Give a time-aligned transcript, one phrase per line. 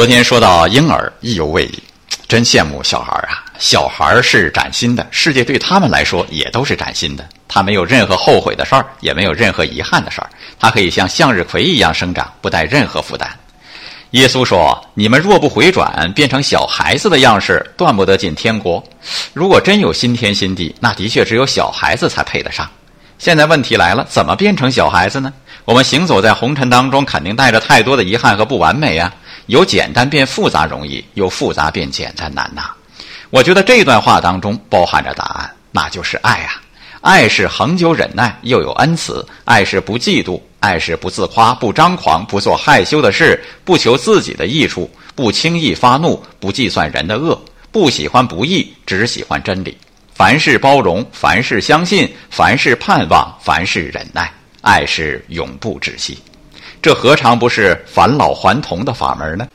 [0.00, 1.82] 昨天说到婴儿，意犹未已，
[2.26, 3.44] 真羡慕小孩啊！
[3.58, 7.28] 小孩是崭新的，世界对他们来说也都是崭新的。
[7.46, 13.28] 他没有任何后悔的事儿，也没有任何遗憾的事儿，他可以像向日葵一样生长，不带任何负担。
[14.12, 18.82] 耶稣说：“你们若不回转，变成小孩子的样式，断不得进天国。
[19.34, 22.66] 如果真有新天新地，那的确只有小孩子才配得上。
[23.18, 25.30] 现在问题来了，怎么变成小孩子呢？
[25.66, 29.12] 我们行走在红尘当中，肯定带着太多的遗憾和不完美呀。
[29.50, 32.70] 由简单变复杂容易，由复杂变简单难呐。
[33.30, 36.62] 我觉得这段话当中包含着答案，那就是爱啊。
[37.00, 49.74] 爱是恒久忍耐，又有恩慈；爱是不嫉妒。”爱是不自夸、不张狂、不做害羞的事、不求自己的益处、不轻易发怒、不计算人的恶、不喜欢不义，只喜欢真理。
[50.14, 54.30] 凡事包容，凡事相信，凡事盼望，凡事忍耐。
[54.60, 56.18] 爱是永不止息。
[56.82, 59.46] 这何尝不是返老还童的法门呢？